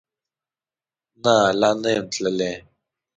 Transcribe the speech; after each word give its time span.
نه، 1.23 1.35
لا 1.59 1.69
نه 1.81 1.89
یم 1.95 2.05
تللی 2.11 2.51